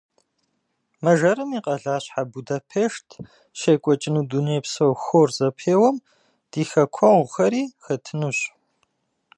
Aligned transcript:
Мэжэрым 1.03 1.49
и 1.57 1.59
къэлащхьэ 1.65 2.21
Будапешт 2.31 3.07
щекӏуэкӏыну 3.59 4.23
дунейпсо 4.29 4.85
хор 5.03 5.29
зэпеуэм 5.37 5.95
ди 6.51 6.63
хэкуэгъухэри 6.69 7.63
хэтынущ. 7.83 8.39